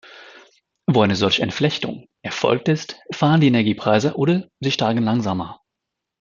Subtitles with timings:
[0.87, 5.61] Wo eine solche Entflechtung erfolgt ist, fallen die Energiepreise oder sie steigen langsamer.